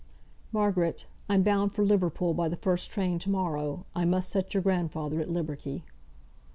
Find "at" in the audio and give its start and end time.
5.21-5.29